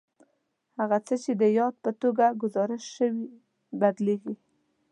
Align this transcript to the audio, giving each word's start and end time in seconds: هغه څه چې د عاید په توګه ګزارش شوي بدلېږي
هغه 0.79 0.97
څه 1.07 1.15
چې 1.23 1.31
د 1.41 1.43
عاید 1.53 1.73
په 1.83 1.91
توګه 2.01 2.25
ګزارش 2.41 2.83
شوي 2.97 3.23
بدلېږي 3.79 4.35